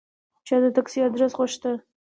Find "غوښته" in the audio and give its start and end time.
1.39-1.71